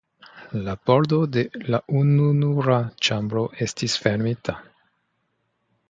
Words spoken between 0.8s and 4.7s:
pordo de la ununura ĉambro estis fermita.